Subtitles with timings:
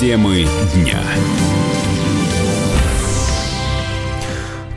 [0.00, 0.98] Темы дня.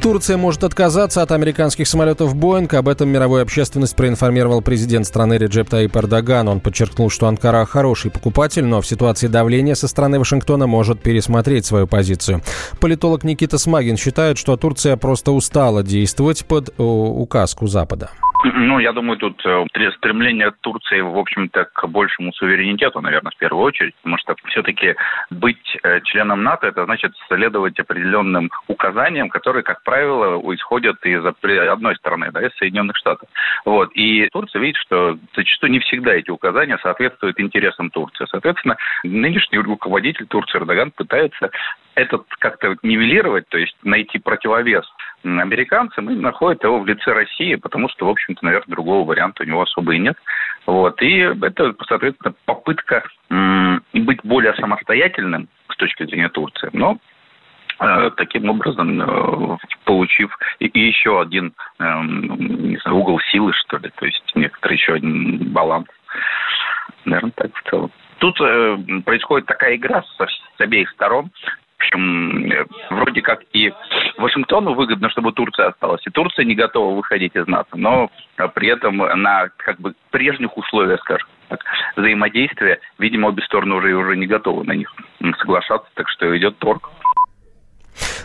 [0.01, 2.73] Турция может отказаться от американских самолетов «Боинг».
[2.73, 6.49] Об этом мировую общественность проинформировал президент страны Реджеп Таип Эрдоган.
[6.49, 11.65] Он подчеркнул, что Анкара хороший покупатель, но в ситуации давления со стороны Вашингтона может пересмотреть
[11.65, 12.41] свою позицию.
[12.81, 18.09] Политолог Никита Смагин считает, что Турция просто устала действовать под указку Запада.
[18.43, 19.65] Ну, я думаю, тут э,
[19.97, 24.95] стремление Турции, в общем-то, к большему суверенитету, наверное, в первую очередь, потому что все-таки
[25.29, 31.95] быть э, членом НАТО, это значит следовать определенным указаниям, которые, как правило, исходят из одной
[31.95, 33.29] стороны, да, из Соединенных Штатов.
[33.63, 33.91] Вот.
[33.93, 38.25] И Турция видит, что зачастую не всегда эти указания соответствуют интересам Турции.
[38.29, 41.49] Соответственно, нынешний руководитель Турции Эрдоган пытается
[41.95, 44.85] этот как-то нивелировать, то есть найти противовес
[45.23, 49.45] американцам и находит его в лице России, потому что, в общем-то, наверное, другого варианта у
[49.45, 50.17] него особо и нет.
[50.65, 51.01] Вот.
[51.01, 56.69] И это, соответственно, попытка быть более самостоятельным с точки зрения Турции.
[56.73, 56.97] Но
[57.79, 63.91] э, таким образом, э, получив и еще один эм, не знаю, угол силы, что ли,
[63.95, 65.87] то есть некоторый еще один баланс.
[67.05, 67.91] Наверное, так в целом.
[68.19, 71.31] Тут э, происходит такая игра с, с обеих сторон
[71.83, 73.71] общем, э, вроде как и
[74.17, 78.09] Вашингтону выгодно, чтобы Турция осталась, и Турция не готова выходить из НАТО, но
[78.55, 81.61] при этом на как бы прежних условиях, скажем так,
[81.95, 84.93] взаимодействия, видимо, обе стороны уже, уже не готовы на них
[85.39, 86.89] соглашаться, так что идет торг.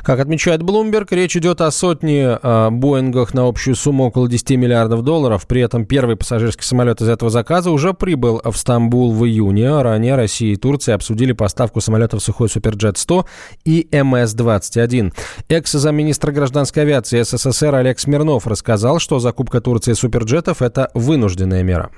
[0.03, 5.03] Как отмечает Bloomberg, речь идет о сотне э, Боингах на общую сумму около 10 миллиардов
[5.03, 5.47] долларов.
[5.47, 9.81] При этом первый пассажирский самолет из этого заказа уже прибыл в Стамбул в июне.
[9.83, 13.27] Ранее Россия и Турция обсудили поставку самолетов Сухой Суперджет-100
[13.65, 15.13] и МС-21.
[15.49, 21.91] Экс-замминистра гражданской авиации СССР Олег Смирнов рассказал, что закупка Турции суперджетов– это вынужденная мера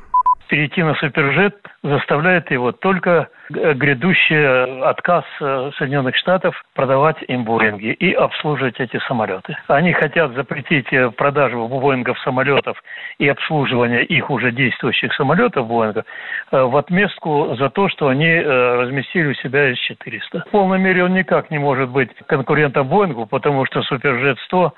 [0.51, 8.13] перейти на суперджет заставляет его только грядущий отказ э, Соединенных Штатов продавать им Боинги и
[8.13, 9.57] обслуживать эти самолеты.
[9.69, 12.83] Они хотят запретить э, продажу Боингов самолетов
[13.19, 16.05] и обслуживание их уже действующих самолетов Боинга
[16.51, 20.49] э, в отместку за то, что они разместили у себя С-400.
[20.49, 24.75] В полной мере он никак не может быть конкурентом Боингу, потому что Суперджет 100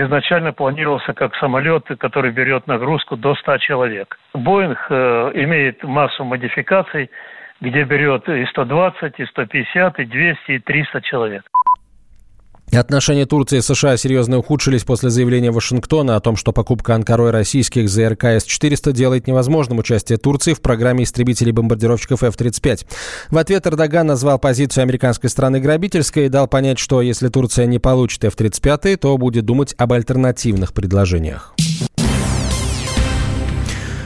[0.00, 4.18] изначально планировался как самолет, который берет нагрузку до 100 человек.
[4.34, 7.10] Боинг э, имеет массу модификаций,
[7.60, 11.42] где берет и 120, и 150, и 200, и 300 человек.
[12.70, 17.88] Отношения Турции и США серьезно ухудшились после заявления Вашингтона о том, что покупка Анкарой российских
[17.90, 22.86] ЗРК С-400 делает невозможным участие Турции в программе истребителей-бомбардировщиков F-35.
[23.30, 27.78] В ответ Эрдоган назвал позицию американской страны грабительской и дал понять, что если Турция не
[27.78, 31.54] получит F-35, то будет думать об альтернативных предложениях.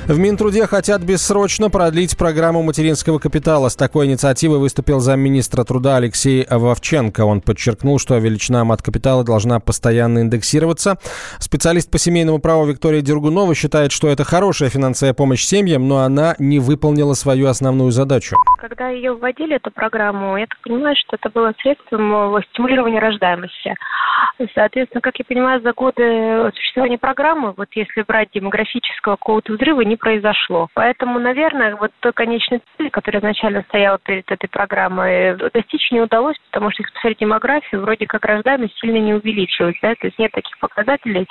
[0.09, 3.69] В Минтруде хотят бессрочно продлить программу материнского капитала.
[3.69, 7.25] С такой инициативой выступил замминистра труда Алексей Вовченко.
[7.25, 10.99] Он подчеркнул, что величина мат-капитала должна постоянно индексироваться.
[11.41, 16.37] Специалист по семейному праву Виктория Дергунова считает, что это хорошая финансовая помощь семьям, но она
[16.39, 18.37] не выполнила свою основную задачу.
[18.61, 23.75] Когда ее вводили, эту программу, я так понимаю, что это было средством стимулирования рождаемости.
[24.55, 29.96] Соответственно, как я понимаю, за годы существования программы, вот если брать демографического какого-то взрыва, не
[29.97, 30.69] произошло.
[30.75, 36.37] Поэтому, наверное, вот той конечной цели, которая изначально стояла перед этой программой, достичь не удалось,
[36.51, 40.33] потому что, если посмотреть демографию, вроде как рождаемость сильно не увеличилась, да, то есть нет
[40.33, 41.27] таких показателей,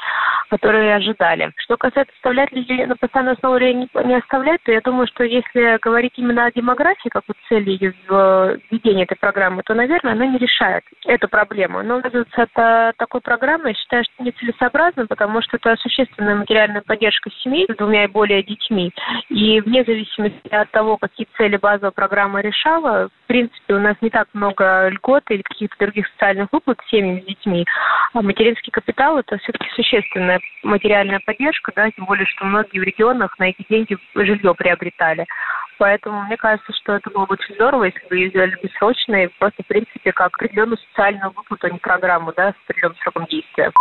[0.49, 1.51] которые ожидали.
[1.57, 5.23] Что касается оставлять ли на постоянной основе или не, не оставлять, то я думаю, что
[5.23, 10.37] если говорить именно о демографии, как вот цели введения этой программы, то, наверное, она не
[10.37, 11.83] решает эту проблему.
[11.83, 16.81] Но отказываться от э, такой программы, я считаю, что нецелесообразно, потому что это существенная материальная
[16.81, 18.54] поддержка семей с двумя и более детьми.
[19.29, 24.09] И вне зависимости от того, какие цели базовая программа решала, в принципе, у нас не
[24.09, 27.65] так много льгот или каких-то других социальных выплат семьям с детьми.
[28.13, 33.37] А материнский капитал– это все-таки существенная материальная поддержка, да, тем более, что многие в регионах
[33.39, 35.25] на эти деньги жилье приобретали.
[35.77, 39.29] Поэтому мне кажется, что это было бы очень здорово, если бы ее сделали бессрочно и
[39.39, 43.71] просто, в принципе, как определенную социальную выплату, а не программу, да, с определенным сроком действия.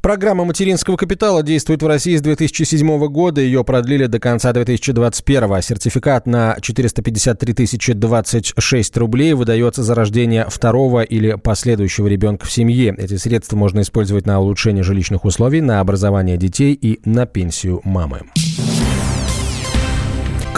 [0.00, 3.40] Программа материнского капитала действует в России с 2007 года.
[3.40, 5.62] Ее продлили до конца 2021.
[5.62, 12.94] Сертификат на 453 тысячи 26 рублей выдается за рождение второго или последующего ребенка в семье.
[12.96, 18.20] Эти средства можно использовать на улучшение жилищных условий, на образование детей и на пенсию мамы.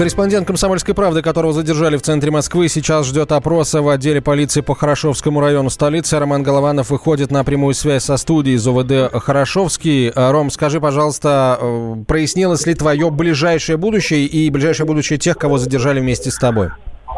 [0.00, 4.74] Корреспондент «Комсомольской правды», которого задержали в центре Москвы, сейчас ждет опроса в отделе полиции по
[4.74, 6.18] Хорошевскому району столицы.
[6.18, 10.10] Роман Голованов выходит на прямую связь со студией из ОВД «Хорошовский».
[10.16, 16.00] Ром, скажи, пожалуйста, э, прояснилось ли твое ближайшее будущее и ближайшее будущее тех, кого задержали
[16.00, 16.70] вместе с тобой?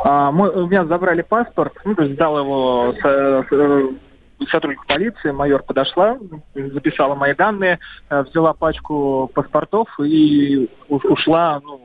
[0.03, 5.31] А, мой, у меня забрали паспорт, ну, то есть сдал его с, с, сотрудник полиции,
[5.31, 6.19] майор подошла,
[6.57, 7.79] записала мои данные,
[8.11, 11.82] э, взяла пачку паспортов и ушла, ну,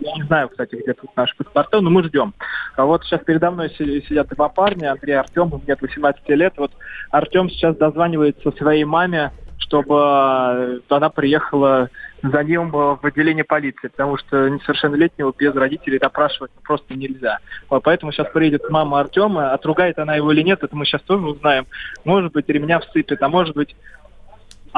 [0.00, 2.34] я не знаю, кстати, где тут наши паспорты, но мы ждем.
[2.76, 6.54] А вот сейчас передо мной сидят два парня, Андрей и Артем, мне 18 лет.
[6.56, 6.72] Вот
[7.10, 11.90] Артем сейчас дозванивается своей маме, чтобы э, она приехала
[12.22, 17.38] за ним в отделение полиции, потому что несовершеннолетнего без родителей допрашивать просто нельзя.
[17.68, 21.66] Поэтому сейчас приедет мама Артема, отругает она его или нет, это мы сейчас тоже узнаем.
[22.04, 23.76] Может быть, ремня всыпет, а может быть,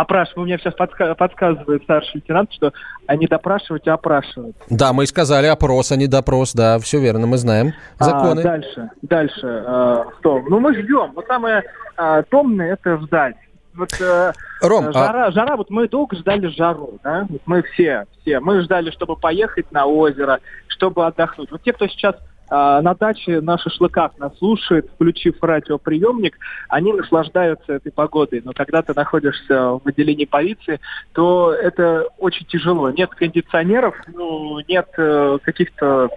[0.00, 0.38] опрашивать.
[0.38, 2.72] У меня сейчас подска- подсказывает старший лейтенант, что
[3.06, 4.56] они допрашивать, а опрашивать.
[4.68, 8.40] Да, мы и сказали опрос, а не допрос, да, все верно, мы знаем а, законы.
[8.40, 10.42] А, дальше, дальше, э, что?
[10.48, 11.12] Ну, мы ждем.
[11.14, 11.62] Вот самое
[11.96, 13.36] э, томное– это ждать
[13.74, 14.32] вот э,
[14.62, 15.30] Ром, а жара, а...
[15.32, 19.70] жара, вот мы долго ждали жару, да, вот мы все, все, мы ждали, чтобы поехать
[19.70, 21.50] на озеро, чтобы отдохнуть.
[21.50, 22.16] Вот те, кто сейчас
[22.50, 26.36] на даче на шашлыках нас слушает, включив радиоприемник,
[26.68, 28.42] они наслаждаются этой погодой.
[28.44, 30.80] Но когда ты находишься в отделении полиции,
[31.12, 32.90] то это очень тяжело.
[32.90, 36.08] Нет кондиционеров, ну, нет э, каких-то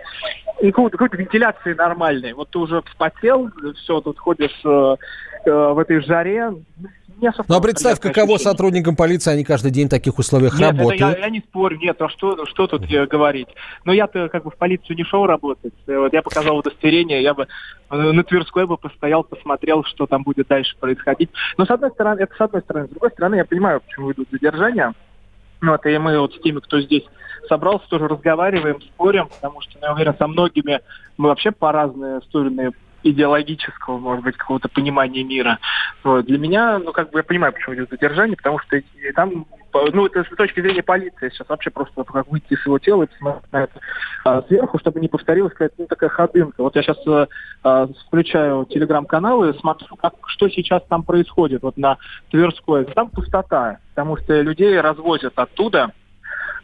[0.72, 2.34] какой-то, какой-то вентиляции нормальной.
[2.34, 4.96] Вот ты уже вспотел, все, тут ходишь э,
[5.46, 6.54] э, в этой жаре,
[7.22, 8.52] ну, а представь, каково ощущение.
[8.52, 11.02] сотрудникам полиции, они каждый день в таких условиях нет, работают.
[11.02, 13.08] Это я, я не спорю, нет, а что, что тут mm.
[13.08, 13.48] говорить?
[13.86, 15.74] Но я-то как бы в полицию не шел работать.
[15.88, 17.48] Вот я показал удостоверение, я бы
[17.90, 21.30] э, на Тверской бы постоял, посмотрел, что там будет дальше происходить.
[21.58, 22.88] Но с одной стороны, это с одной стороны.
[22.88, 24.94] С другой стороны, я понимаю, почему идут задержания.
[25.62, 27.04] Ну, вот, и мы вот с теми, кто здесь
[27.48, 30.82] собрался, тоже разговариваем, спорим, потому что, я уверен, со многими
[31.18, 32.72] мы вообще по разные стороны
[33.04, 35.60] идеологического, может быть, какого-то понимания мира.
[36.04, 36.26] Вот.
[36.26, 38.82] Для меня, ну, как бы я понимаю, почему идет задержание, потому что
[39.16, 39.46] там,
[39.94, 43.08] ну, это с точки зрения полиции сейчас вообще просто как выйти из его тела и
[43.08, 43.80] посмотреть на это
[44.24, 46.62] а, сверху, чтобы не повторилась какая-то ну, такая ходынка.
[46.62, 47.28] Вот я сейчас а,
[47.64, 51.98] а, включаю телеграм-каналы, смотрю, как, что сейчас там происходит вот на
[52.30, 52.86] Тверской.
[52.86, 55.92] Там пустота, потому что людей развозят оттуда,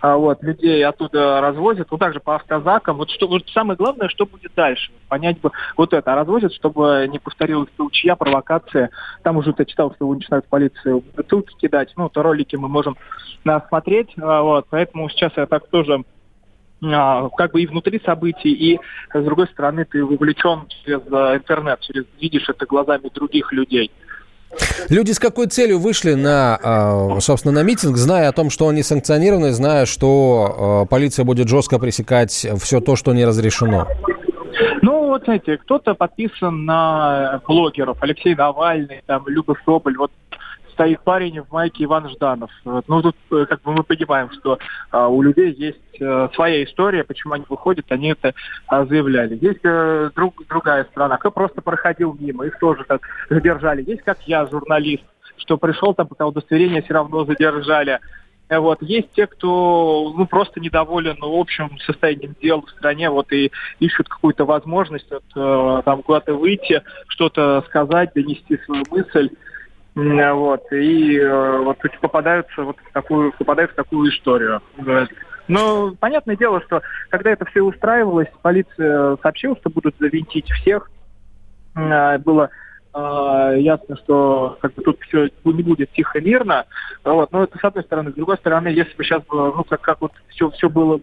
[0.01, 2.98] а, вот, людей оттуда развозят, ну, также по автозакам.
[2.98, 4.92] Вот, что, вот самое главное, что будет дальше.
[5.10, 6.13] Понять бы вот это.
[6.13, 8.92] А развозят, чтобы не повторилась толчья, провокация.
[9.24, 11.92] Там уже я читал, что начинают полицию ссылки кидать.
[11.98, 12.96] Ну, то ролики мы можем
[13.46, 14.10] а, смотреть.
[14.22, 16.04] А, вот, поэтому сейчас я так тоже
[16.81, 18.80] как бы и внутри событий, и
[19.13, 23.92] с другой стороны ты вовлечен через интернет, через видишь это глазами других людей.
[24.90, 28.81] Люди с какой целью вышли на, а, собственно, на митинг, зная о том, что они
[28.81, 33.88] санкционированы, зная, что а, полиция будет жестко пресекать все то, что не разрешено?
[34.81, 40.12] Ну, вот знаете, кто-то подписан на блогеров, Алексей Навальный, там, Люба Соболь, вот
[40.80, 42.50] стоит парень в майке Иван Жданов.
[42.64, 44.60] Ну, тут э, как бы мы понимаем, что
[44.92, 48.34] а, у людей есть а, своя история, почему они выходят, они это
[48.68, 49.38] а, заявляли.
[49.42, 53.84] Есть а, друг, другая страна, кто просто проходил мимо, их тоже так задержали.
[53.86, 55.04] Есть, как я, журналист,
[55.36, 58.00] что пришел там, пока удостоверение все равно задержали.
[58.50, 58.82] Вот.
[58.82, 64.46] Есть те, кто ну, просто недоволен общим состоянием дел в стране, вот и ищут какую-то
[64.46, 69.30] возможность вот, э, там куда-то выйти, что-то сказать, донести свою мысль.
[70.00, 74.62] Вот, и э, вот попадаются вот в такую, попадают в такую историю.
[75.48, 80.89] Но понятное дело, что когда это все устраивалось, полиция сообщила, что будут завинтить всех.
[81.75, 82.50] Э, было
[82.94, 86.65] э, ясно, что как бы тут все не будет тихо мирно.
[87.03, 88.12] Вот, но это с одной стороны.
[88.12, 91.01] С другой стороны, если бы сейчас было, ну, как, как вот все, все было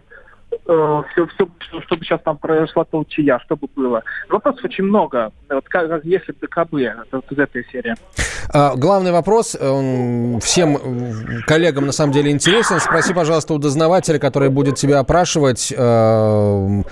[0.64, 1.48] все, все,
[1.84, 4.02] чтобы сейчас там произошла толчья, чтобы было.
[4.28, 5.32] Вопросов очень много.
[5.48, 7.94] Вот как, если бы ДКБ, это вот из этой серии.
[8.52, 10.78] А, главный вопрос, он всем
[11.46, 12.80] коллегам на самом деле интересен.
[12.80, 16.82] Спроси, пожалуйста, у дознавателя, который будет тебя опрашивать, э,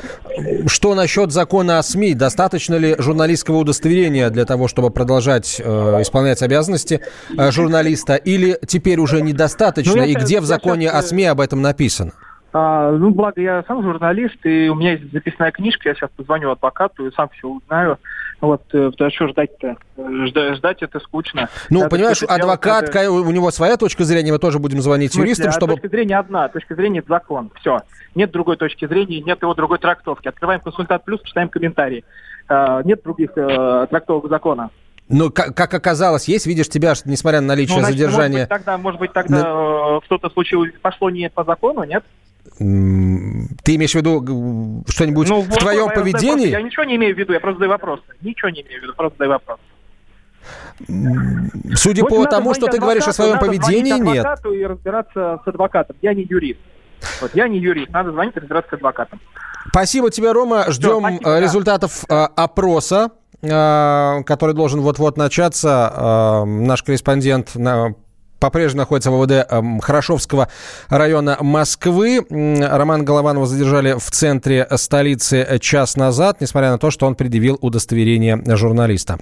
[0.66, 2.14] что насчет закона о СМИ?
[2.14, 7.00] Достаточно ли журналистского удостоверения для того, чтобы продолжать э, исполнять обязанности
[7.37, 8.16] э, журналиста?
[8.16, 10.02] Или теперь уже недостаточно?
[10.02, 12.12] Ну, И где в законе о СМИ об этом написано?
[12.56, 16.52] А, ну, благо я сам журналист, и у меня есть записная книжка, я сейчас позвоню
[16.52, 17.99] адвокату и сам все узнаю.
[18.40, 19.76] Вот, э, а что ждать-то?
[20.26, 21.49] Ждать, ждать это скучно.
[21.68, 23.11] Ну, Надо понимаешь, адвокат, это...
[23.11, 25.73] у него своя точка зрения, мы тоже будем звонить смысле, юристам, чтобы...
[25.73, 27.80] точка зрения одна, точка зрения– закон, все.
[28.14, 30.28] Нет другой точки зрения, нет его другой трактовки.
[30.28, 32.04] Открываем консультант плюс, читаем комментарии.
[32.46, 34.70] А, нет других э, трактовок закона.
[35.08, 38.46] Но, как, как оказалось, есть, видишь, тебя, несмотря на наличие ну, значит, задержания...
[38.46, 39.99] Может быть, тогда, может быть, тогда Но...
[39.99, 42.04] Э, что-то случилось, пошло не по закону, нет?
[42.58, 46.49] Ты имеешь в виду что-нибудь ну, в твоем я поведении?
[46.49, 48.00] Я ничего не имею в виду, я просто задаю вопрос.
[48.20, 49.58] Ничего не имею в виду, просто задаю вопрос.
[51.75, 54.26] Судя вот по тому, что ты говоришь о своем поведении, нет.
[54.46, 55.96] и разбираться с адвокатом.
[56.02, 56.61] Я не юрист.
[57.20, 59.20] Вот я не юрист, надо звонить разбираться к адвокатам.
[59.68, 60.70] Спасибо тебе, Рома.
[60.70, 62.26] Ждем спасибо, результатов да.
[62.26, 66.44] опроса который должен вот-вот начаться.
[66.46, 67.54] Наш корреспондент
[68.44, 70.48] по-прежнему находится в ВВД эм, Хорошовского
[70.90, 72.26] района Москвы.
[72.28, 78.42] Роман Голованова задержали в центре столицы час назад, несмотря на то, что он предъявил удостоверение
[78.54, 79.18] журналиста.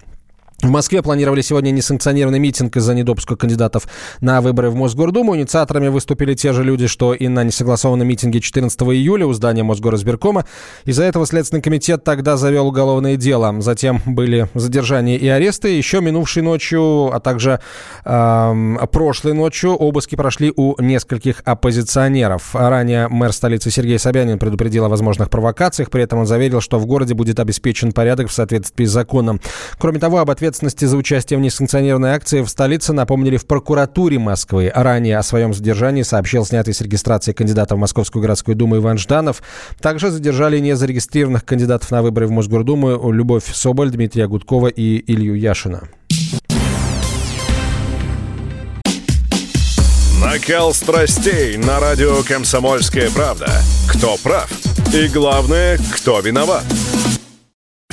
[0.62, 3.88] В Москве планировали сегодня несанкционированный митинг из-за недопуска кандидатов
[4.21, 5.35] на выборы в Мосгордуму.
[5.35, 10.47] Инициаторами выступили те же люди, что и на несогласованном митинге 14 июля у здания Мосгоризбиркома.
[10.85, 13.61] Из-за этого Следственный комитет тогда завел уголовное дело.
[13.61, 15.76] Затем были задержания и аресты.
[15.76, 17.59] Еще минувшей ночью, а также
[18.04, 22.54] э, прошлой ночью обыски прошли у нескольких оппозиционеров.
[22.54, 25.90] Ранее мэр столицы Сергей Собянин предупредил о возможных провокациях.
[25.90, 29.40] При этом он заверил, что в городе будет обеспечен порядок в соответствии с законом.
[29.76, 34.19] Кроме того, об ответственности ответственности за участие в несанкционированной акции в столице напомнили в прокуратуре
[34.19, 34.71] Москвы.
[34.75, 39.43] Ранее о своем задержании сообщил снятый с регистрации кандидата в Московскую городскую думу Иван Жданов.
[39.81, 45.89] Также задержали незарегистрированных кандидатов на выборы в Мосгордуму Любовь Соболь, Дмитрия Гудкова и Илью Яшина.
[50.21, 53.51] Накал страстей на радио «Комсомольская правда».
[53.89, 54.51] Кто прав?
[54.95, 56.65] И главное, кто виноват?